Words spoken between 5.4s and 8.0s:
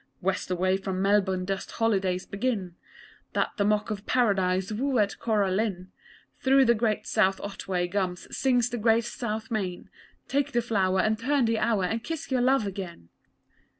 Lynn Through the great South Otway